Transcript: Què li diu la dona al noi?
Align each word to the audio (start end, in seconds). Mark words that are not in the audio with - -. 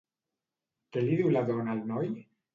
Què 0.97 1.03
li 1.05 1.19
diu 1.21 1.31
la 1.37 1.45
dona 1.51 1.77
al 1.79 1.85
noi? 1.95 2.11